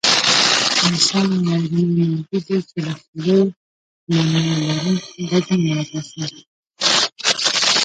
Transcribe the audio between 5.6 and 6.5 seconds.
راباسي.